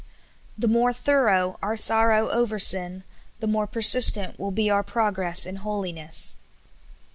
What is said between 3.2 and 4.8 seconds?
the more persistent will be